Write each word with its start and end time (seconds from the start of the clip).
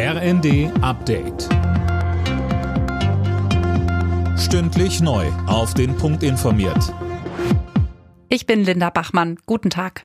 RND 0.00 0.70
Update. 0.80 1.48
Stündlich 4.38 5.00
neu. 5.00 5.26
Auf 5.48 5.74
den 5.74 5.96
Punkt 5.96 6.22
informiert. 6.22 6.94
Ich 8.28 8.46
bin 8.46 8.62
Linda 8.62 8.90
Bachmann. 8.90 9.40
Guten 9.44 9.70
Tag. 9.70 10.04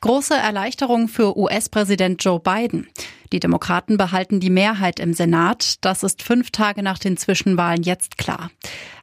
Große 0.00 0.32
Erleichterung 0.32 1.08
für 1.08 1.36
US-Präsident 1.36 2.24
Joe 2.24 2.40
Biden. 2.40 2.88
Die 3.32 3.40
Demokraten 3.40 3.96
behalten 3.96 4.40
die 4.40 4.50
Mehrheit 4.50 5.00
im 5.00 5.14
Senat. 5.14 5.76
Das 5.84 6.02
ist 6.02 6.22
fünf 6.22 6.50
Tage 6.50 6.82
nach 6.82 6.98
den 6.98 7.16
Zwischenwahlen 7.16 7.82
jetzt 7.82 8.18
klar. 8.18 8.50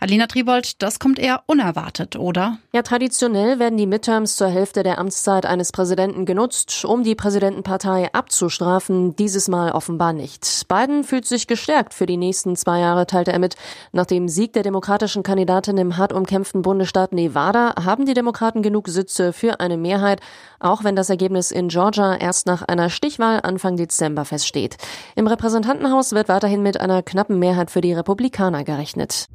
Alina 0.00 0.26
Tribold, 0.26 0.82
das 0.82 0.98
kommt 0.98 1.18
eher 1.18 1.42
unerwartet, 1.46 2.16
oder? 2.16 2.58
Ja, 2.72 2.82
traditionell 2.82 3.58
werden 3.58 3.76
die 3.78 3.86
Midterms 3.86 4.36
zur 4.36 4.48
Hälfte 4.48 4.82
der 4.82 4.98
Amtszeit 4.98 5.46
eines 5.46 5.70
Präsidenten 5.70 6.26
genutzt, 6.26 6.84
um 6.84 7.04
die 7.04 7.14
Präsidentenpartei 7.14 8.12
abzustrafen. 8.12 9.14
Dieses 9.14 9.48
Mal 9.48 9.72
offenbar 9.72 10.12
nicht. 10.12 10.66
Biden 10.68 11.04
fühlt 11.04 11.26
sich 11.26 11.46
gestärkt 11.46 11.94
für 11.94 12.06
die 12.06 12.16
nächsten 12.16 12.56
zwei 12.56 12.80
Jahre, 12.80 13.06
teilte 13.06 13.32
er 13.32 13.38
mit. 13.38 13.56
Nach 13.92 14.06
dem 14.06 14.28
Sieg 14.28 14.52
der 14.54 14.62
demokratischen 14.62 15.22
Kandidatin 15.22 15.76
im 15.78 15.96
hart 15.96 16.12
umkämpften 16.12 16.62
Bundesstaat 16.62 17.12
Nevada 17.12 17.74
haben 17.84 18.06
die 18.06 18.14
Demokraten 18.14 18.62
genug 18.62 18.88
Sitze 18.88 19.32
für 19.32 19.60
eine 19.60 19.76
Mehrheit, 19.76 20.20
auch 20.58 20.82
wenn 20.82 20.96
das 20.96 21.10
Ergebnis 21.10 21.50
in 21.50 21.68
Georgia 21.68 22.16
erst 22.16 22.46
nach 22.46 22.62
einer 22.62 22.90
Stichwahl 22.90 23.40
Anfang 23.42 23.76
Dezember 23.76 24.21
feststeht. 24.24 24.76
Im 25.16 25.26
Repräsentantenhaus 25.26 26.12
wird 26.12 26.28
weiterhin 26.28 26.62
mit 26.62 26.80
einer 26.80 27.02
knappen 27.02 27.38
Mehrheit 27.38 27.70
für 27.70 27.80
die 27.80 27.92
Republikaner 27.92 28.64
gerechnet. 28.64 29.28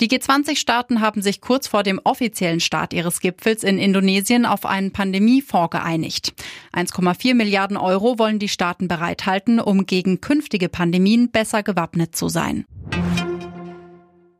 Die 0.00 0.08
G20-Staaten 0.08 1.00
haben 1.00 1.22
sich 1.22 1.40
kurz 1.40 1.68
vor 1.68 1.82
dem 1.82 2.00
offiziellen 2.04 2.60
Start 2.60 2.92
ihres 2.92 3.20
Gipfels 3.20 3.62
in 3.64 3.78
Indonesien 3.78 4.44
auf 4.44 4.66
einen 4.66 4.92
Pandemiefonds 4.92 5.70
geeinigt. 5.70 6.34
1,4 6.74 7.34
Milliarden 7.34 7.78
Euro 7.78 8.18
wollen 8.18 8.38
die 8.38 8.50
Staaten 8.50 8.88
bereithalten, 8.88 9.58
um 9.58 9.86
gegen 9.86 10.20
künftige 10.20 10.68
Pandemien 10.68 11.30
besser 11.30 11.62
gewappnet 11.62 12.14
zu 12.14 12.28
sein. 12.28 12.66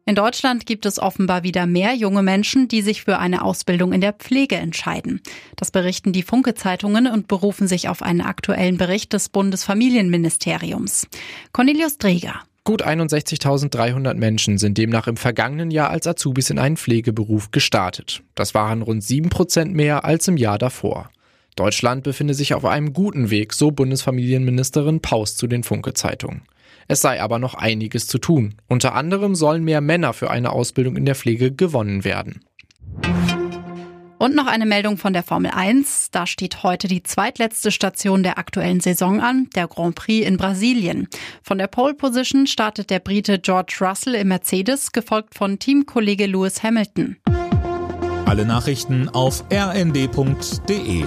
In 0.09 0.15
Deutschland 0.15 0.67
gibt 0.67 0.87
es 0.87 1.01
offenbar 1.01 1.43
wieder 1.43 1.67
mehr 1.67 1.93
junge 1.93 2.23
Menschen, 2.23 2.69
die 2.69 2.81
sich 2.81 3.03
für 3.03 3.19
eine 3.19 3.43
Ausbildung 3.43 3.93
in 3.93 4.01
der 4.01 4.12
Pflege 4.12 4.55
entscheiden. 4.55 5.21
Das 5.57 5.73
berichten 5.73 6.12
die 6.12 6.23
Funke-Zeitungen 6.23 7.09
und 7.09 7.27
berufen 7.27 7.67
sich 7.67 7.89
auf 7.89 8.03
einen 8.03 8.21
aktuellen 8.21 8.77
Bericht 8.77 9.12
des 9.12 9.29
Bundesfamilienministeriums. 9.29 11.09
Cornelius 11.51 11.99
Dreger. 11.99 12.37
Gut 12.62 12.87
61.300 12.87 14.15
Menschen 14.15 14.59
sind 14.59 14.79
demnach 14.79 15.09
im 15.09 15.17
vergangenen 15.17 15.73
Jahr 15.73 15.91
als 15.91 16.07
Azubis 16.07 16.51
in 16.51 16.61
einen 16.61 16.77
Pflegeberuf 16.77 17.51
gestartet. 17.51 18.23
Das 18.37 18.55
waren 18.55 18.83
rund 18.83 19.03
7 19.03 19.29
Prozent 19.29 19.75
mehr 19.75 20.05
als 20.05 20.29
im 20.29 20.37
Jahr 20.37 20.59
davor. 20.59 21.11
Deutschland 21.57 22.05
befinde 22.05 22.34
sich 22.34 22.55
auf 22.55 22.65
einem 22.65 22.93
guten 22.93 23.31
Weg, 23.31 23.53
so 23.53 23.73
Bundesfamilienministerin 23.73 25.01
Paus 25.01 25.34
zu 25.37 25.49
den 25.49 25.65
Funke-Zeitungen. 25.65 26.43
Es 26.89 27.00
sei 27.00 27.20
aber 27.20 27.39
noch 27.39 27.55
einiges 27.55 28.06
zu 28.06 28.19
tun. 28.19 28.55
Unter 28.69 28.95
anderem 28.95 29.34
sollen 29.34 29.64
mehr 29.64 29.81
Männer 29.81 30.12
für 30.12 30.31
eine 30.31 30.53
Ausbildung 30.53 30.97
in 30.97 31.05
der 31.05 31.14
Pflege 31.14 31.53
gewonnen 31.53 32.05
werden. 32.05 32.41
Und 34.19 34.34
noch 34.34 34.47
eine 34.47 34.64
Meldung 34.64 34.97
von 34.97 35.12
der 35.12 35.22
Formel 35.22 35.50
1. 35.55 36.11
Da 36.11 36.27
steht 36.27 36.62
heute 36.62 36.89
die 36.89 37.03
zweitletzte 37.03 37.70
Station 37.70 38.22
der 38.22 38.39
aktuellen 38.39 38.81
Saison 38.81 39.20
an, 39.20 39.48
der 39.55 39.69
Grand 39.69 39.94
Prix 39.94 40.27
in 40.27 40.39
Brasilien. 40.39 41.09
Von 41.42 41.59
der 41.59 41.67
Pole 41.67 41.94
Position 41.94 42.47
startet 42.47 42.89
der 42.89 43.00
Brite 43.00 43.39
George 43.39 43.77
Russell 43.81 44.14
im 44.14 44.28
Mercedes, 44.28 44.92
gefolgt 44.92 45.34
von 45.34 45.59
Teamkollege 45.59 46.27
Lewis 46.27 46.62
Hamilton. 46.62 47.17
Alle 48.25 48.47
Nachrichten 48.47 49.09
auf 49.11 49.44
rnd.de 49.53 51.05